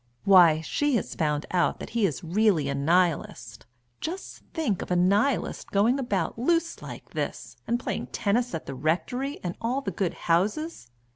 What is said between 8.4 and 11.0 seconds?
at the rectory and all the good houses!